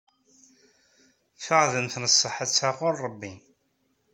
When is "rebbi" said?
3.05-3.33